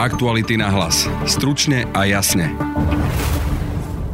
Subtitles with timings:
[0.00, 1.04] Aktuality na hlas.
[1.28, 2.56] Stručne a jasne.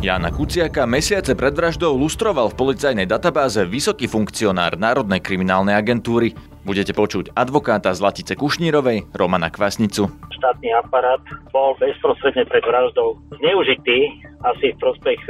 [0.03, 6.35] Jana Kuciaka mesiace pred vraždou lustroval v policajnej databáze vysoký funkcionár Národnej kriminálnej agentúry.
[6.67, 10.11] Budete počuť advokáta Zlatice Kušnírovej, Romana Kvasnicu.
[10.11, 11.23] Štátny aparát
[11.55, 14.11] bol bezprostredne pred vraždou zneužitý
[14.43, 15.23] asi v prospech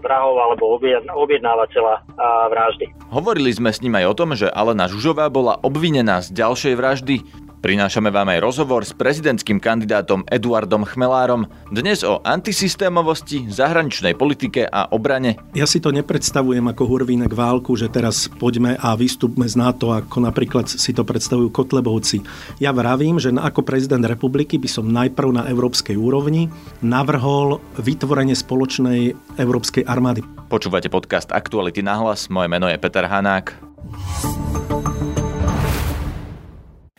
[0.00, 0.80] vrahov alebo
[1.12, 2.08] objednávateľa
[2.56, 2.88] vraždy.
[3.12, 7.16] Hovorili sme s ním aj o tom, že Alena Žužová bola obvinená z ďalšej vraždy.
[7.58, 11.50] Prinášame vám aj rozhovor s prezidentským kandidátom Eduardom Chmelárom.
[11.74, 15.42] Dnes o antisystémovosti, zahraničnej politike a obrane.
[15.58, 20.22] Ja si to nepredstavujem ako hurvínek válku, že teraz poďme a vystupme z NATO, ako
[20.22, 22.22] napríklad si to predstavujú Kotlebovci.
[22.62, 26.46] Ja vravím, že ako prezident republiky by som najprv na európskej úrovni
[26.78, 30.22] navrhol vytvorenie spoločnej európskej armády.
[30.46, 32.30] Počúvate podcast Aktuality na hlas.
[32.30, 33.50] Moje meno je Peter Hanák.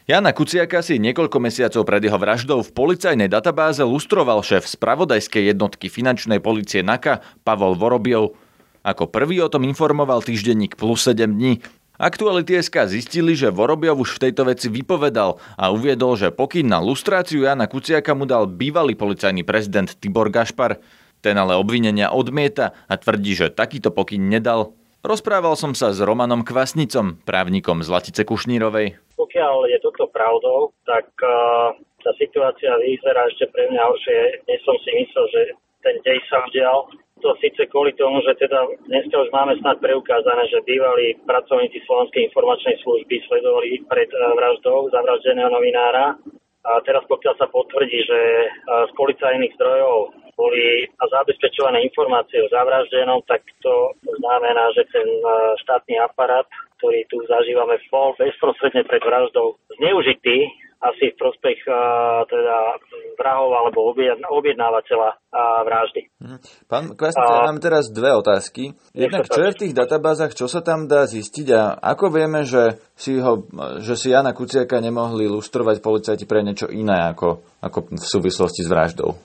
[0.09, 5.85] Jana Kuciaka si niekoľko mesiacov pred jeho vraždou v policajnej databáze lustroval šéf spravodajskej jednotky
[5.85, 8.33] finančnej policie NAKA Pavol Vorobiov.
[8.81, 11.61] Ako prvý o tom informoval týždenník plus 7 dní.
[12.01, 16.81] Aktuality SK zistili, že Vorobiov už v tejto veci vypovedal a uviedol, že pokyn na
[16.81, 20.81] lustráciu Jana Kuciaka mu dal bývalý policajný prezident Tibor Gašpar.
[21.21, 24.73] Ten ale obvinenia odmieta a tvrdí, že takýto pokyn nedal.
[24.99, 28.99] Rozprával som sa s Romanom Kvasnicom, právnikom z Latice Kušnírovej.
[29.15, 31.71] Pokiaľ je toto pravdou, tak uh,
[32.03, 34.43] tá situácia vyzerá ešte pre mňa horšie.
[34.43, 35.41] Dnes som si myslel, že
[35.87, 36.91] ten dej sa udial.
[37.23, 38.59] To síce kvôli tomu, že teda
[38.91, 44.91] dneska už máme snad preukázané, že bývalí pracovníci Slovenskej informačnej služby sledovali pred uh, vraždou
[44.91, 46.19] zavraždeného novinára.
[46.67, 48.19] A teraz pokiaľ sa potvrdí, že
[48.51, 53.91] uh, z policajných zdrojov boli zabezpečované informácie o zavraždenom, tak to
[54.23, 55.23] znamená, že ten e,
[55.67, 56.47] štátny aparát,
[56.79, 60.47] ktorý tu zažívame, bol bezprostredne pred vraždou zneužitý
[60.79, 62.79] asi v prospech uh, teda
[63.19, 63.91] vrahov alebo
[64.31, 66.07] objednávateľa uh, vraždy.
[66.23, 66.37] Mhm.
[66.71, 68.71] Pán Kvasnik, ja mám teraz dve otázky.
[68.95, 72.79] Jednak, čo je v tých databázach, čo sa tam dá zistiť a ako vieme, že
[72.95, 73.43] si, ho,
[73.83, 78.71] že si Jana Kuciaka nemohli lustrovať policajti pre niečo iné ako, ako v súvislosti s
[78.71, 79.19] vraždou?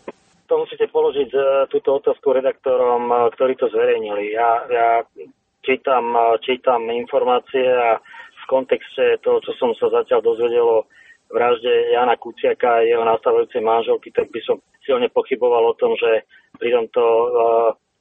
[0.55, 4.39] To musíte položiť e, túto otázku redaktorom, e, ktorí to zverejnili.
[4.39, 4.89] Ja, ja
[5.67, 7.99] čítam, e, čítam informácie a
[8.39, 10.87] v kontexte toho, čo som sa zatiaľ dozvedel o
[11.35, 16.23] vražde Jana Kuciaka a jeho nastavujúcej manželky, tak by som silne pochyboval o tom, že
[16.63, 17.03] pri tomto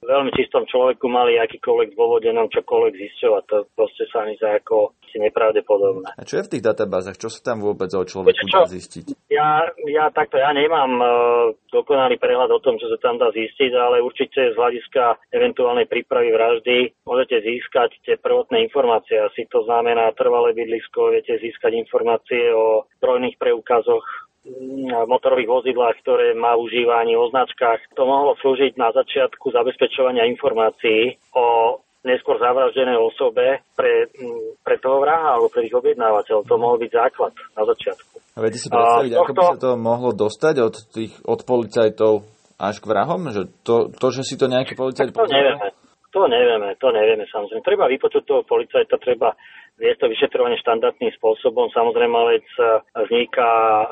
[0.03, 3.43] veľmi čistom človeku mali akýkoľvek dôvod nám čokoľvek zisťovať.
[3.49, 6.17] To proste sa mi za ako si nepravdepodobné.
[6.17, 7.21] A čo je v tých databázach?
[7.21, 9.29] Čo sa tam vôbec o človeku dá zistiť?
[9.29, 11.07] Ja, ja takto, ja nemám uh,
[11.69, 16.33] dokonalý prehľad o tom, čo sa tam dá zistiť, ale určite z hľadiska eventuálnej prípravy
[16.33, 19.21] vraždy môžete získať tie prvotné informácie.
[19.21, 24.05] Asi to znamená trvalé bydlisko, viete získať informácie o zbrojných preukazoch
[25.07, 27.95] motorových vozidlách, ktoré má užívanie o značkách.
[27.95, 34.11] To mohlo slúžiť na začiatku zabezpečovania informácií o neskôr zavraždenej osobe pre,
[34.59, 36.43] pre toho vraha alebo pre ich objednávateľov.
[36.43, 38.15] To mohol byť základ na začiatku.
[38.35, 39.23] A viete si predstaviť, tohto...
[39.23, 42.13] ako by sa to mohlo dostať od, tých, od policajtov
[42.59, 43.31] až k vrahom?
[43.31, 45.15] Že to, to, že si to nejaký policajt...
[45.15, 45.71] To nevieme.
[46.13, 47.65] To nevieme, to nevieme samozrejme.
[47.65, 49.33] Treba vypočuť toho policajta, treba
[49.81, 51.73] je to vyšetrovanie štandardným spôsobom.
[51.73, 52.63] Samozrejme, vec e,
[52.93, 53.51] vzniká
[53.81, 53.85] e,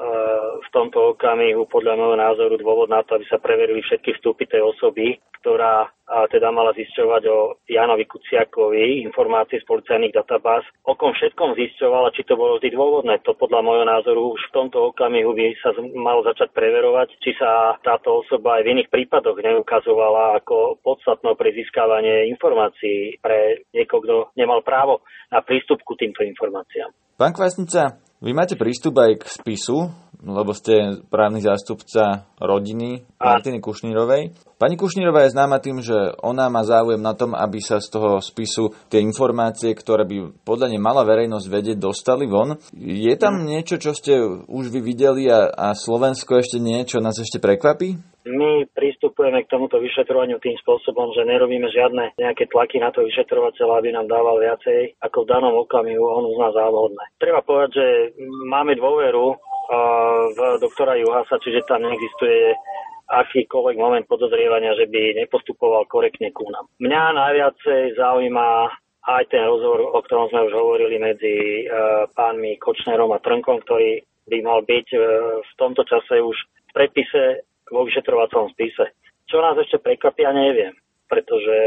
[0.62, 4.62] v tomto okamihu podľa môjho názoru dôvod na to, aby sa preverili všetky vstupy tej
[4.62, 5.90] osoby, ktorá
[6.32, 10.68] teda mala zisťovať o Janovi Kuciakovi informácie z policajných databáz.
[10.84, 13.24] O kom všetkom zisťovala, či to bolo vždy dôvodné.
[13.24, 17.80] To podľa môjho názoru už v tomto okamihu by sa malo začať preverovať, či sa
[17.80, 24.16] táto osoba aj v iných prípadoch neukazovala ako podstatnou pre získavanie informácií pre niekoho, kto
[24.36, 26.92] nemal právo na prístup ku týmto informáciám.
[27.22, 29.94] Pán Kvasnica, vy máte prístup aj k spisu,
[30.26, 34.34] lebo ste právny zástupca rodiny Martiny Kušnírovej.
[34.58, 38.18] Pani Kušnírová je známa tým, že ona má záujem na tom, aby sa z toho
[38.26, 42.58] spisu tie informácie, ktoré by podľa nej mala verejnosť vedieť, dostali von.
[42.74, 44.18] Je tam niečo, čo ste
[44.50, 48.02] už vy videli a, a Slovensko ešte niečo nás ešte prekvapí?
[48.26, 53.74] My pristupujeme k tomuto vyšetrovaniu tým spôsobom, že nerobíme žiadne nejaké tlaky na to vyšetrovateľa,
[53.82, 57.02] aby nám dával viacej, ako v danom okamihu on uzná závodné.
[57.18, 57.88] Treba povedať, že
[58.46, 59.34] máme dôveru
[60.36, 62.54] v doktora Juhasa, čiže tam neexistuje
[63.12, 66.68] akýkoľvek moment podozrievania, že by nepostupoval korektne ku nám.
[66.80, 68.50] Mňa najviacej zaujíma
[69.02, 74.00] aj ten rozhovor, o ktorom sme už hovorili medzi uh, pánmi Kočnerom a Trnkom, ktorý
[74.30, 75.02] by mal byť uh,
[75.42, 78.96] v tomto čase už v predpise vo vyšetrovacom spise.
[79.30, 80.76] Čo nás ešte prekvapia, neviem.
[81.12, 81.58] pretože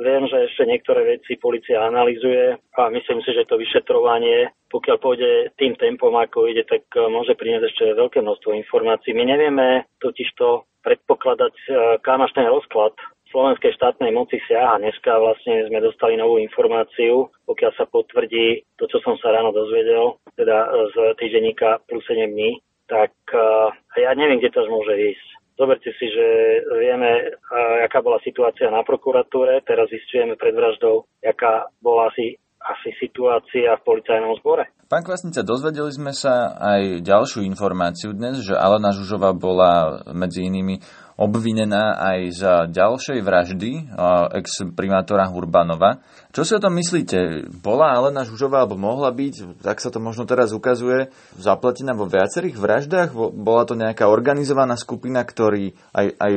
[0.00, 5.52] viem, že ešte niektoré veci policia analizuje a myslím si, že to vyšetrovanie, pokiaľ pôjde
[5.60, 9.12] tým tempom, ako ide, tak e, môže priniesť ešte veľké množstvo informácií.
[9.12, 12.96] My nevieme totižto predpokladať, e, kam až ten rozklad
[13.28, 14.80] slovenskej štátnej moci siaha.
[14.80, 20.16] Dneska vlastne sme dostali novú informáciu, pokiaľ sa potvrdí to, čo som sa ráno dozvedel,
[20.40, 25.28] teda z týždenníka plus 7 dní, tak uh, ja neviem, kde to môže ísť.
[25.56, 26.26] Zoberte si, že
[26.68, 27.32] vieme,
[27.80, 33.86] aká bola situácia na prokuratúre, teraz zistujeme pred vraždou, aká bola asi, asi situácia v
[33.88, 34.68] policajnom zbore.
[34.84, 40.76] Pán Kvasnica, dozvedeli sme sa aj ďalšiu informáciu dnes, že Alena Žužová bola medzi inými
[41.16, 43.88] obvinená aj za ďalšej vraždy
[44.36, 46.04] ex-primátora Hurbanova.
[46.36, 47.48] Čo si o tom myslíte?
[47.64, 51.08] Bola Alena Žužová, alebo mohla byť, tak sa to možno teraz ukazuje,
[51.40, 53.16] zapletená vo viacerých vraždách?
[53.32, 56.32] Bola to nejaká organizovaná skupina, ktorí aj, aj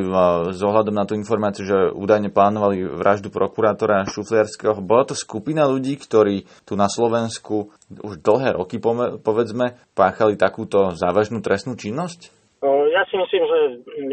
[0.55, 5.99] z ohľadom na tú informáciu, že údajne plánovali vraždu prokurátora Šufliarského, bola to skupina ľudí,
[5.99, 8.79] ktorí tu na Slovensku už dlhé roky,
[9.19, 12.38] povedzme, páchali takúto závažnú trestnú činnosť?
[12.67, 13.59] Ja si myslím, že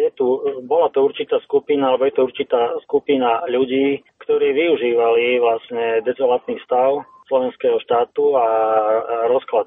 [0.07, 0.39] je tu,
[0.71, 7.03] bola to určitá skupina, alebo je to určitá skupina ľudí, ktorí využívali vlastne dezolátny stav
[7.27, 8.47] slovenského štátu a
[9.27, 9.67] rozklad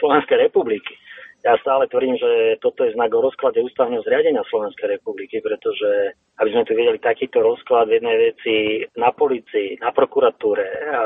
[0.00, 0.96] Slovenskej republiky.
[1.40, 6.52] Ja stále tvrdím, že toto je znak o rozklade ústavného zriadenia Slovenskej republiky, pretože aby
[6.52, 11.04] sme tu videli takýto rozklad v jednej veci na policii, na prokuratúre a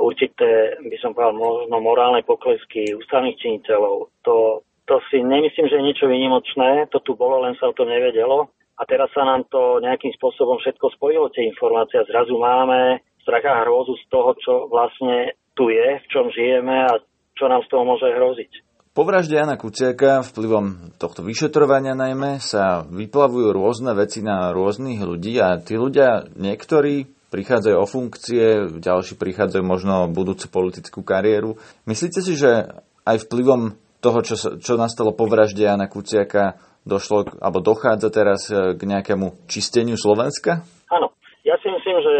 [0.00, 5.86] určité, by som povedal, možno morálne poklesky ústavných činiteľov, to to si nemyslím, že je
[5.86, 8.48] niečo výnimočné, to tu bolo, len sa o to nevedelo.
[8.80, 12.00] A teraz sa nám to nejakým spôsobom všetko spojilo, tie informácie.
[12.08, 16.96] Zrazu máme strach a hrôzu z toho, čo vlastne tu je, v čom žijeme a
[17.36, 18.52] čo nám z toho môže hroziť.
[18.96, 25.38] Po vražde Jana Kuciaka vplyvom tohto vyšetrovania najmä sa vyplavujú rôzne veci na rôznych ľudí
[25.38, 31.60] a tí ľudia, niektorí prichádzajú o funkcie, ďalší prichádzajú možno budúcu politickú kariéru.
[31.86, 32.74] Myslíte si, že
[33.06, 38.78] aj vplyvom toho, čo, čo nastalo po vražde Jana Kuciaka, došlo, alebo dochádza teraz e,
[38.78, 40.64] k nejakému čisteniu Slovenska?
[40.88, 41.12] Áno.
[41.44, 42.14] Ja si myslím, že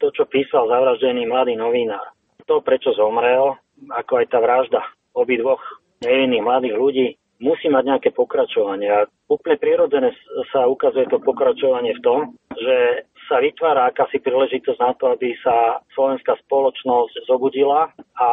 [0.00, 2.12] to, čo písal zavraždený mladý novinár,
[2.48, 3.54] to, prečo zomrel,
[3.90, 4.80] ako aj tá vražda
[5.14, 5.60] obidvoch
[6.02, 7.06] nevinných mladých ľudí,
[7.42, 8.88] musí mať nejaké pokračovanie.
[8.90, 10.14] A úplne prirodzené
[10.54, 12.18] sa ukazuje to pokračovanie v tom,
[12.54, 18.28] že sa vytvára akási príležitosť na to, aby sa slovenská spoločnosť zobudila a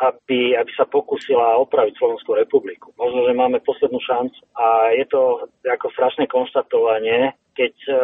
[0.00, 2.96] aby, aby sa pokusila opraviť Slovenskú republiku.
[2.96, 4.40] Možno, že máme poslednú šancu.
[4.56, 7.98] A je to ako strašné konštatovanie, keď uh,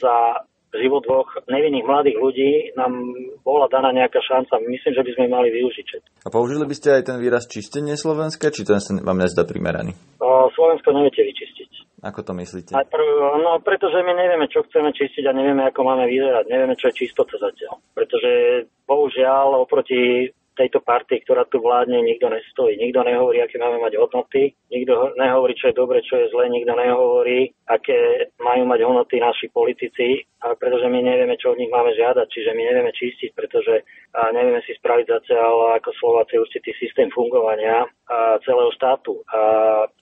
[0.00, 0.16] za
[0.72, 2.96] život dvoch nevinných mladých ľudí nám
[3.44, 4.56] bola daná nejaká šanca.
[4.64, 5.86] Myslím, že by sme mali využiť.
[6.24, 9.92] A použili by ste aj ten výraz čistenie Slovenska, či ten sa vám nezdá primeraný?
[10.16, 12.00] O, Slovensko neviete vyčistiť.
[12.02, 12.74] Ako to myslíte?
[12.74, 13.06] Najprv,
[13.46, 16.50] no, pretože my nevieme, čo chceme čistiť a nevieme, ako máme vyzerať.
[16.50, 17.78] Nevieme, čo je čistota zatiaľ.
[17.94, 22.76] Pretože bohužiaľ oproti tejto partii, ktorá tu vládne, nikto nestojí.
[22.76, 26.72] Nikto nehovorí, aké máme mať hodnoty, nikto nehovorí, čo je dobre, čo je zlé, nikto
[26.76, 30.24] nehovorí, aké majú mať hodnoty naši politici,
[30.58, 33.86] pretože my nevieme, čo od nich máme žiadať, čiže my nevieme čistiť, pretože
[34.34, 37.86] nevieme si spraviť zatiaľ ako Slováci určitý systém fungovania
[38.44, 39.22] celého štátu.
[39.32, 39.40] A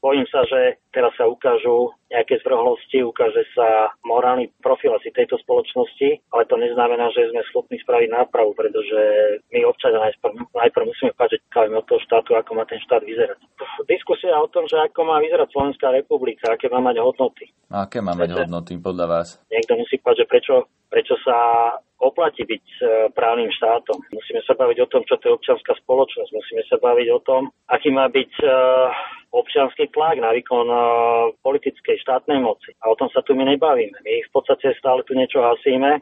[0.00, 6.19] bojím sa, že teraz sa ukážu nejaké zvrhlosti, ukáže sa morálny profil asi tejto spoločnosti,
[6.34, 8.98] ale to neznamená, že sme schopní spraviť nápravu, pretože
[9.54, 11.12] my občania najprv, najprv musíme
[11.70, 13.38] páčiť od toho štátu, ako má ten štát vyzerať.
[13.87, 17.47] Diskusia o tom, že ako má vyzerať Slovenská republika, aké má mať hodnoty.
[17.71, 19.28] A aké má mať hodnoty podľa vás?
[19.47, 20.54] Niekto musí povedať, že prečo,
[20.90, 21.37] prečo sa
[22.00, 24.00] oplatí byť e, právnym štátom.
[24.11, 26.30] Musíme sa baviť o tom, čo to je občianská spoločnosť.
[26.33, 28.47] Musíme sa baviť o tom, aký má byť e,
[29.30, 30.78] občianský tlak na výkon e,
[31.45, 32.73] politickej štátnej moci.
[32.83, 34.00] A o tom sa tu my nebavíme.
[34.00, 36.00] My v podstate stále tu niečo hasíme.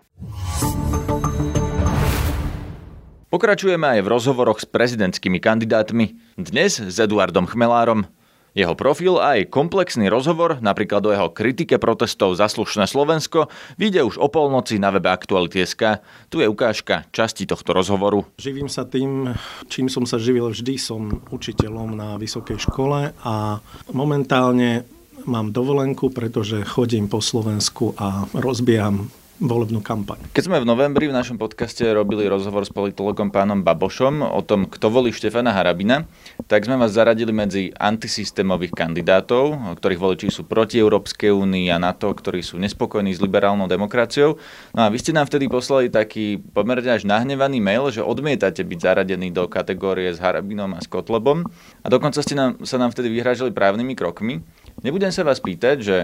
[3.29, 6.17] Pokračujeme aj v rozhovoroch s prezidentskými kandidátmi.
[6.41, 8.09] Dnes s Eduardom Chmelárom,
[8.57, 14.09] jeho profil a aj komplexný rozhovor, napríklad o jeho kritike protestov za slušné Slovensko, vyjde
[14.09, 16.01] už o polnoci na webe Aktuality.sk.
[16.33, 18.25] Tu je ukážka časti tohto rozhovoru.
[18.41, 19.37] Živím sa tým,
[19.69, 20.81] čím som sa živil vždy.
[20.81, 23.61] Som učiteľom na vysokej škole a
[23.93, 24.89] momentálne
[25.29, 30.19] mám dovolenku, pretože chodím po Slovensku a rozbieham volebnú kampaň.
[30.35, 34.67] Keď sme v novembri v našom podcaste robili rozhovor s politologom pánom Babošom o tom,
[34.67, 36.11] kto volí Štefana Harabina,
[36.51, 42.11] tak sme vás zaradili medzi antisystémových kandidátov, ktorých voliči sú proti Európskej únii a NATO,
[42.11, 44.43] ktorí sú nespokojní s liberálnou demokraciou.
[44.75, 48.79] No a vy ste nám vtedy poslali taký pomerne až nahnevaný mail, že odmietate byť
[48.83, 50.91] zaradený do kategórie s Harabinom a s.
[50.91, 54.43] A dokonca ste nám, sa nám vtedy vyhrážali právnymi krokmi.
[54.83, 55.97] Nebudem sa vás pýtať, že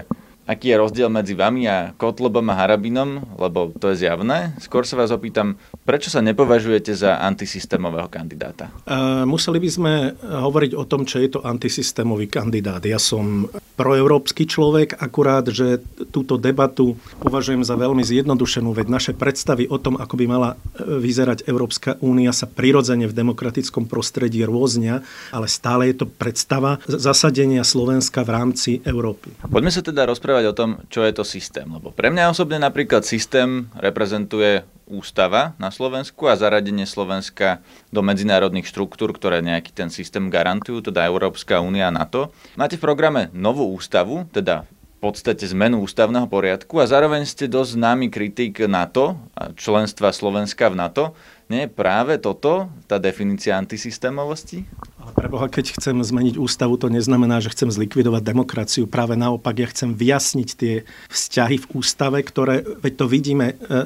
[0.44, 4.52] aký je rozdiel medzi vami a Kotlobom a Harabinom, lebo to je zjavné.
[4.60, 5.56] Skôr sa vás opýtam,
[5.88, 8.68] prečo sa nepovažujete za antisystémového kandidáta?
[8.84, 12.84] Uh, museli by sme hovoriť o tom, čo je to antisystémový kandidát.
[12.84, 15.82] Ja som proeurópsky človek, akurát, že
[16.14, 20.56] túto debatu považujem za veľmi zjednodušenú, veď naše predstavy o tom, ako by mala e,
[21.02, 25.02] vyzerať Európska únia, sa prirodzene v demokratickom prostredí rôznia,
[25.34, 29.34] ale stále je to predstava zasadenia Slovenska v rámci Európy.
[29.42, 31.70] Poďme sa teda rozprávať o tom, čo je to systém.
[31.70, 38.68] Lebo pre mňa osobne napríklad systém reprezentuje ústava na Slovensku a zaradenie Slovenska do medzinárodných
[38.68, 42.34] štruktúr, ktoré nejaký ten systém garantujú, teda Európska únia a NATO.
[42.58, 47.76] Máte v programe novú ústavu, teda v podstate zmenu ústavného poriadku a zároveň ste dosť
[47.76, 51.04] známy kritik NATO a členstva Slovenska v NATO.
[51.52, 54.64] Nie je práve toto tá definícia antisystémovosti?
[54.96, 58.88] Ale preboha, keď chcem zmeniť ústavu, to neznamená, že chcem zlikvidovať demokraciu.
[58.88, 63.76] Práve naopak, ja chcem vyjasniť tie vzťahy v ústave, ktoré, veď to vidíme, e, e,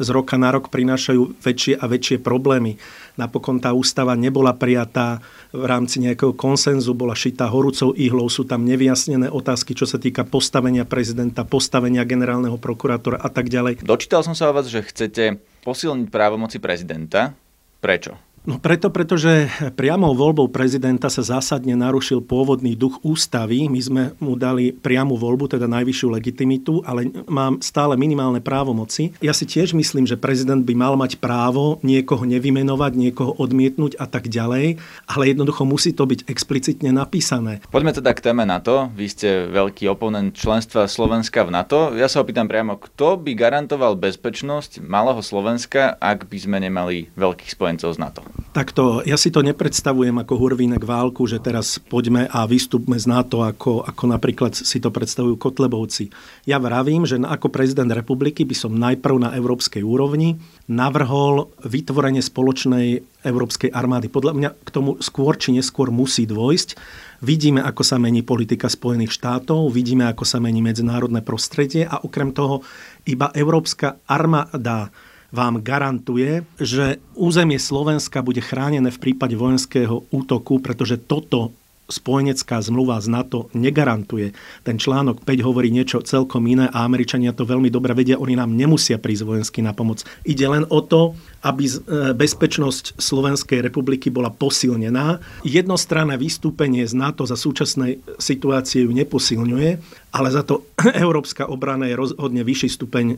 [0.00, 2.80] z roka na rok prinášajú väčšie a väčšie problémy.
[3.20, 5.20] Napokon tá ústava nebola prijatá
[5.52, 10.24] v rámci nejakého konsenzu, bola šitá horúcou ihlou, sú tam nevyjasnené otázky, čo sa týka
[10.24, 13.84] postavenia prezidenta, postavenia generálneho prokurátora a tak ďalej.
[13.84, 17.32] Dočítal som sa o vás, že chcete posilniť právomoci prezidenta.
[17.78, 18.31] Prečo?
[18.42, 19.46] No preto, pretože
[19.78, 23.70] priamou voľbou prezidenta sa zásadne narušil pôvodný duch ústavy.
[23.70, 29.14] My sme mu dali priamu voľbu, teda najvyššiu legitimitu, ale mám stále minimálne právomoci.
[29.22, 34.10] Ja si tiež myslím, že prezident by mal mať právo niekoho nevymenovať, niekoho odmietnúť a
[34.10, 37.62] tak ďalej, ale jednoducho musí to byť explicitne napísané.
[37.70, 38.90] Poďme teda k téme NATO.
[38.90, 41.94] Vy ste veľký oponent členstva Slovenska v NATO.
[41.94, 47.54] Ja sa opýtam priamo, kto by garantoval bezpečnosť malého Slovenska, ak by sme nemali veľkých
[47.54, 48.31] spojencov z NATO?
[48.52, 53.40] Takto, ja si to nepredstavujem ako hurvínek válku, že teraz poďme a vystúpme z NATO,
[53.40, 56.12] ako, ako napríklad si to predstavujú Kotlebovci.
[56.44, 60.36] Ja vravím, že ako prezident republiky by som najprv na európskej úrovni
[60.68, 64.12] navrhol vytvorenie spoločnej európskej armády.
[64.12, 66.76] Podľa mňa k tomu skôr či neskôr musí dôjsť.
[67.24, 72.36] Vidíme, ako sa mení politika Spojených štátov, vidíme, ako sa mení medzinárodné prostredie a okrem
[72.36, 72.60] toho
[73.08, 74.92] iba európska armáda
[75.32, 81.56] vám garantuje, že územie Slovenska bude chránené v prípade vojenského útoku, pretože toto
[81.92, 84.32] spojenecká zmluva z NATO negarantuje.
[84.64, 88.54] Ten článok 5 hovorí niečo celkom iné a Američania to veľmi dobre vedia, oni nám
[88.56, 90.04] nemusia prísť vojensky na pomoc.
[90.24, 91.72] Ide len o to, aby e,
[92.14, 95.18] bezpečnosť Slovenskej republiky bola posilnená.
[95.42, 99.70] Jednostranné vystúpenie z NATO za súčasnej situácie ju neposilňuje,
[100.14, 100.62] ale za to
[101.04, 103.16] Európska obrana je rozhodne vyšší stupeň e,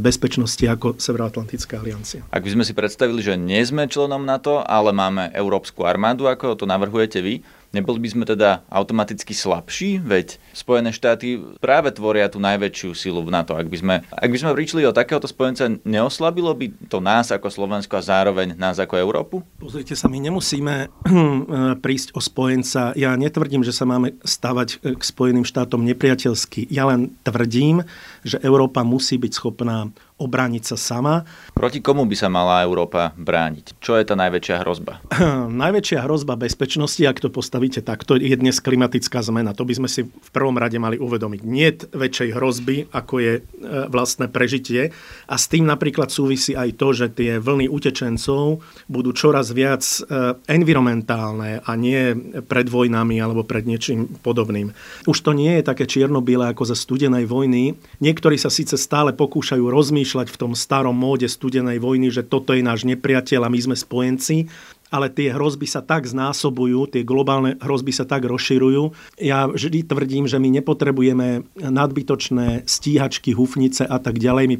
[0.00, 2.24] bezpečnosti ako Severoatlantická aliancia.
[2.32, 6.56] Ak by sme si predstavili, že nie sme členom NATO, ale máme Európsku armádu, ako
[6.56, 7.44] to navrhujete vy,
[7.76, 10.00] Neboli by sme teda automaticky slabší?
[10.00, 13.52] Veď Spojené štáty práve tvoria tú najväčšiu silu v NATO.
[13.52, 17.52] Ak by sme, ak by sme prišli o takéhoto spojenca, neoslabilo by to nás ako
[17.52, 19.44] Slovensko a zároveň nás ako Európu?
[19.60, 20.88] Pozrite sa, my nemusíme
[21.84, 22.96] prísť o spojenca.
[22.96, 26.72] Ja netvrdím, že sa máme stavať k Spojeným štátom nepriateľsky.
[26.72, 27.84] Ja len tvrdím,
[28.24, 31.28] že Európa musí byť schopná obrániť sa sama.
[31.52, 33.76] Proti komu by sa mala Európa brániť?
[33.84, 35.04] Čo je tá najväčšia hrozba?
[35.64, 39.52] najväčšia hrozba bezpečnosti, ak to postavíte takto, je dnes klimatická zmena.
[39.52, 41.40] To by sme si v prvom rade mali uvedomiť.
[41.44, 43.40] Nie väčšej hrozby, ako je e,
[43.92, 44.96] vlastné prežitie.
[45.28, 50.32] A s tým napríklad súvisí aj to, že tie vlny utečencov budú čoraz viac e,
[50.48, 52.16] environmentálne a nie
[52.48, 54.72] pred vojnami alebo pred niečím podobným.
[55.04, 57.76] Už to nie je také čierno-biele ako za studenej vojny.
[58.00, 62.54] Niektorí sa síce stále pokúšajú rozmýšľať, rozmýšľať v tom starom móde studenej vojny, že toto
[62.54, 64.46] je náš nepriateľ a my sme spojenci,
[64.94, 68.94] ale tie hrozby sa tak znásobujú, tie globálne hrozby sa tak rozširujú.
[69.18, 74.46] Ja vždy tvrdím, že my nepotrebujeme nadbytočné stíhačky, hufnice a tak ďalej.
[74.46, 74.56] My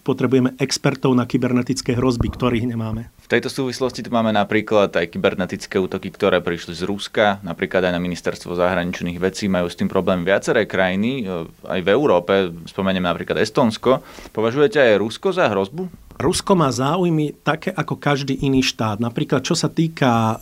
[0.00, 3.12] potrebujeme expertov na kybernetické hrozby, ktorých nemáme.
[3.28, 7.92] V tejto súvislosti tu máme napríklad aj kybernetické útoky, ktoré prišli z Ruska, napríklad aj
[7.92, 11.28] na ministerstvo zahraničných vecí majú s tým problém viaceré krajiny,
[11.68, 14.00] aj v Európe, spomeniem napríklad Estonsko.
[14.32, 16.08] Považujete aj Rusko za hrozbu?
[16.18, 18.98] Rusko má záujmy také ako každý iný štát.
[18.98, 20.34] Napríklad, čo sa týka e,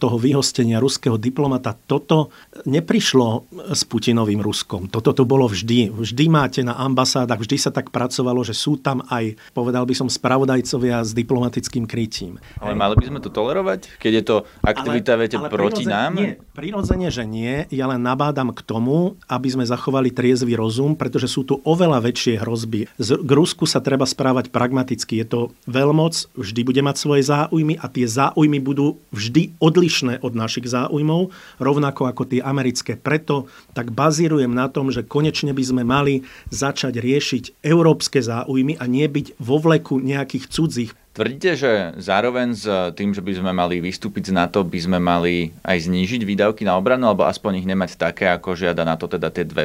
[0.00, 2.32] toho vyhostenia ruského diplomata, toto
[2.64, 4.88] neprišlo s Putinovým Ruskom.
[4.88, 5.92] Toto tu bolo vždy.
[5.92, 10.08] Vždy máte na ambasádach, vždy sa tak pracovalo, že sú tam aj, povedal by som,
[10.08, 12.19] spravodajcovia s diplomatickým krytím.
[12.60, 16.12] Ale mali by sme to tolerovať, keď je to aktivita, ale, viete, ale proti nám?
[16.18, 17.64] Nie, prirodzene, že nie.
[17.72, 22.42] Ja len nabádam k tomu, aby sme zachovali triezvy rozum, pretože sú tu oveľa väčšie
[22.42, 22.90] hrozby.
[23.00, 25.22] Z, k Rusku sa treba správať pragmaticky.
[25.22, 30.32] Je to veľmoc, vždy bude mať svoje záujmy a tie záujmy budú vždy odlišné od
[30.36, 31.30] našich záujmov,
[31.62, 32.98] rovnako ako tie americké.
[32.98, 38.84] Preto tak bazírujem na tom, že konečne by sme mali začať riešiť európske záujmy a
[38.90, 40.92] nie byť vo vleku nejakých cudzích.
[41.10, 45.50] Tvrdíte, že zároveň s tým, že by sme mali vystúpiť z NATO, by sme mali
[45.66, 49.26] aj znížiť výdavky na obranu, alebo aspoň ich nemať také, ako žiada na to teda
[49.34, 49.58] tie 2%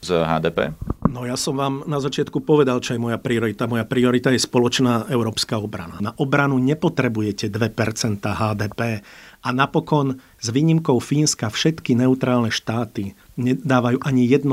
[0.00, 0.72] z HDP?
[1.10, 3.66] No ja som vám na začiatku povedal, čo je moja priorita.
[3.66, 5.98] Moja priorita je spoločná európska obrana.
[5.98, 9.02] Na obranu nepotrebujete 2% HDP.
[9.40, 14.44] A napokon s výnimkou Fínska všetky neutrálne štáty nedávajú ani 1%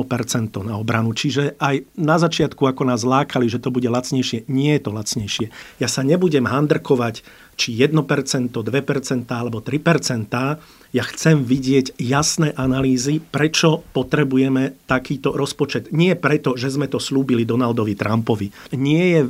[0.64, 1.12] na obranu.
[1.12, 5.48] Čiže aj na začiatku, ako nás lákali, že to bude lacnejšie, nie je to lacnejšie.
[5.84, 7.22] Ja sa nebudem handrkovať,
[7.58, 7.98] či 1%,
[8.54, 15.92] 2% alebo 3%, ja chcem vidieť jasné analýzy, prečo potrebujeme takýto rozpočet.
[15.92, 18.48] Nie preto, že sme to slúbili Donaldovi Trumpovi.
[18.72, 19.30] Nie je e,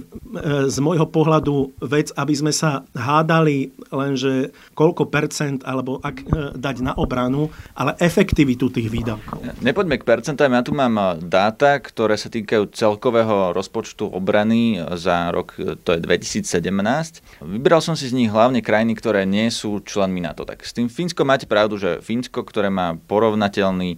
[0.69, 6.75] z môjho pohľadu vec, aby sme sa hádali lenže koľko percent alebo ak, e, dať
[6.85, 9.41] na obranu, ale efektivitu tých výdavkov.
[9.63, 10.53] Nepoďme k percentám.
[10.53, 15.99] Ja tu mám e, dáta, ktoré sa týkajú celkového rozpočtu obrany za rok, to je
[15.99, 17.41] 2017.
[17.41, 20.43] Vybral som si z nich hlavne krajiny, ktoré nie sú členmi NATO.
[20.43, 23.97] Tak s tým Fínsko máte pravdu, že Fínsko, ktoré má porovnateľný e,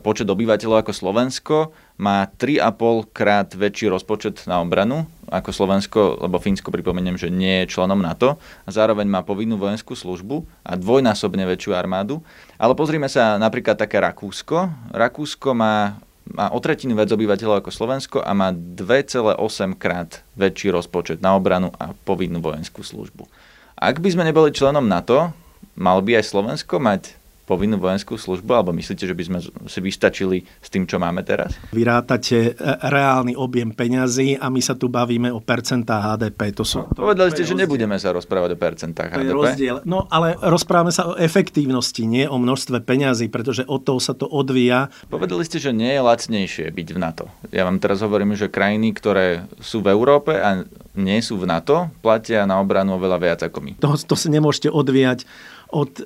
[0.00, 1.56] počet obyvateľov ako Slovensko,
[2.00, 7.74] má 3,5 krát väčší rozpočet na obranu ako Slovensko, lebo Fínsko pripomeniem, že nie je
[7.76, 12.24] členom NATO a zároveň má povinnú vojenskú službu a dvojnásobne väčšiu armádu.
[12.56, 14.72] Ale pozrime sa napríklad také Rakúsko.
[14.94, 16.00] Rakúsko má,
[16.32, 19.36] má o tretinu viac obyvateľov ako Slovensko a má 2,8
[19.76, 23.47] krát väčší rozpočet na obranu a povinnú vojenskú službu.
[23.78, 25.30] Ak by sme neboli členom NATO,
[25.78, 27.14] Mal by aj Slovensko mať
[27.48, 31.56] povinnú vojenskú službu, alebo myslíte, že by sme si vystačili s tým, čo máme teraz?
[31.72, 36.52] Vyrátate e, reálny objem peňazí a my sa tu bavíme o percentách HDP.
[36.60, 39.32] To sú, to, Povedali ste, že nebudeme sa rozprávať o percentách HDP.
[39.32, 39.76] rozdiel.
[39.88, 44.28] No ale rozprávame sa o efektívnosti, nie o množstve peňazí, pretože od toho sa to
[44.28, 44.92] odvíja.
[45.08, 47.24] Povedali ste, že nie je lacnejšie byť v NATO.
[47.48, 51.88] Ja vám teraz hovorím, že krajiny, ktoré sú v Európe a nie sú v NATO,
[52.02, 53.72] platia na obranu oveľa viac ako my.
[53.78, 55.24] To, to si nemôžete odvíjať
[55.70, 56.04] od, e,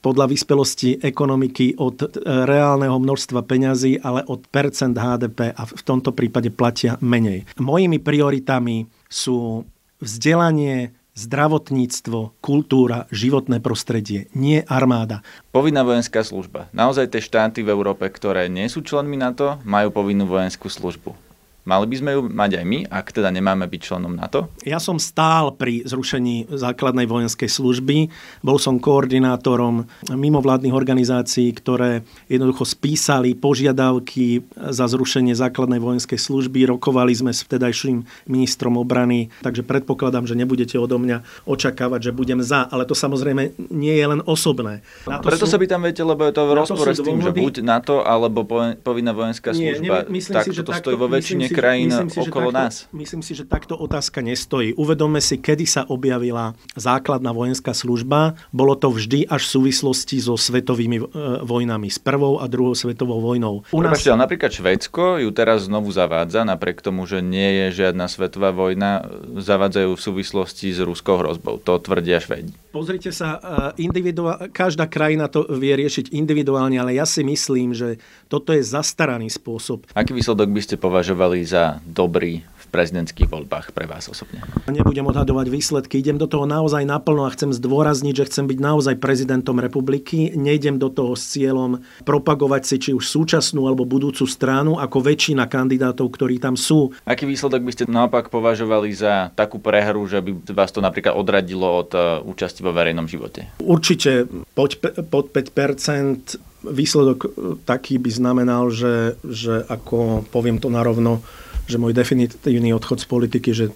[0.00, 6.12] podľa vyspelosti ekonomiky, od e, reálneho množstva peňazí, ale od percent HDP a v tomto
[6.12, 7.48] prípade platia menej.
[7.56, 9.64] Mojimi prioritami sú
[10.02, 15.20] vzdelanie, zdravotníctvo, kultúra, životné prostredie, nie armáda.
[15.52, 16.72] Povinná vojenská služba.
[16.72, 21.31] Naozaj tie štáty v Európe, ktoré nie sú členmi NATO, majú povinnú vojenskú službu.
[21.62, 24.50] Mali by sme ju mať aj my, ak teda nemáme byť členom NATO?
[24.66, 28.10] Ja som stál pri zrušení základnej vojenskej služby.
[28.42, 36.66] Bol som koordinátorom mimovládnych organizácií, ktoré jednoducho spísali požiadavky za zrušenie základnej vojenskej služby.
[36.66, 42.42] Rokovali sme s vtedajším ministrom obrany, takže predpokladám, že nebudete odo mňa očakávať, že budem
[42.42, 42.66] za.
[42.74, 44.82] Ale to samozrejme nie je len osobné.
[45.06, 47.30] Na to Preto sú, sa pýtam, viete, lebo je to v rozpore s tým, že
[47.30, 48.42] buď NATO alebo
[48.82, 50.10] povinná vojenská služba.
[50.10, 52.74] Nie, tak si, že to stojí vo väčšine krajín si, okolo takto, nás.
[52.90, 54.74] Myslím si, že takto otázka nestojí.
[54.74, 58.34] Uvedome si, kedy sa objavila základná vojenská služba.
[58.50, 61.04] Bolo to vždy až v súvislosti so svetovými e,
[61.44, 63.62] vojnami, s prvou a druhou svetovou vojnou.
[63.70, 63.94] U nás...
[63.94, 69.04] Prepačte, napríklad Švédsko ju teraz znovu zavádza, napriek tomu, že nie je žiadna svetová vojna,
[69.36, 71.60] zavádzajú v súvislosti s ruskou hrozbou.
[71.62, 72.56] To tvrdia Švédi.
[72.72, 73.36] Pozrite sa,
[73.76, 74.48] e, individuál...
[74.48, 78.00] každá krajina to vie riešiť individuálne, ale ja si myslím, že
[78.32, 79.84] toto je zastaraný spôsob.
[79.92, 84.40] Aký výsledok by ste považovali za dobrý v prezidentských voľbách pre vás osobne?
[84.70, 88.94] Nebudem odhadovať výsledky, idem do toho naozaj naplno a chcem zdôrazniť, že chcem byť naozaj
[89.02, 90.32] prezidentom republiky.
[90.32, 95.50] Nejdem do toho s cieľom propagovať si či už súčasnú alebo budúcu stranu ako väčšina
[95.50, 96.94] kandidátov, ktorí tam sú.
[97.04, 101.66] Aký výsledok by ste naopak považovali za takú prehru, že by vás to napríklad odradilo
[101.66, 103.50] od e, účasti vo verejnom živote?
[103.58, 104.78] Určite pod,
[105.10, 107.28] pod 5 výsledok e,
[107.66, 111.20] taký by znamenal, že, že ako poviem to narovno,
[111.66, 113.70] že môj definitívny odchod z politiky, že,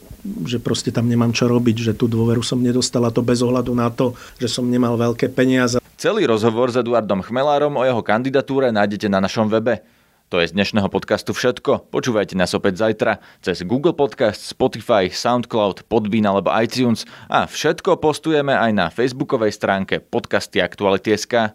[0.45, 3.91] že proste tam nemám čo robiť, že tú dôveru som nedostala to bez ohľadu na
[3.95, 5.79] to, že som nemal veľké peniaze.
[5.97, 9.81] Celý rozhovor s Eduardom Chmelárom o jeho kandidatúre nájdete na našom webe.
[10.35, 11.95] To je z dnešného podcastu všetko.
[11.95, 18.51] Počúvajte nás opäť zajtra cez Google Podcast, Spotify, Soundcloud, Podbean alebo iTunes a všetko postujeme
[18.51, 21.55] aj na facebookovej stránke podcasty Aktuality.sk.